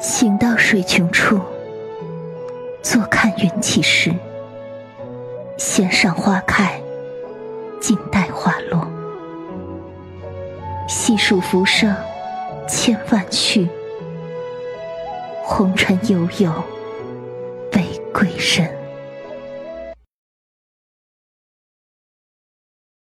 [0.00, 1.40] 行到水穷处，
[2.82, 4.12] 坐看云起时。
[5.56, 6.80] 仙上花开，
[7.80, 8.86] 静待花落。
[10.88, 11.94] 细数浮生，
[12.68, 13.68] 千万绪。
[15.42, 16.52] 红尘悠悠，
[17.70, 17.82] 悲
[18.12, 18.83] 归人。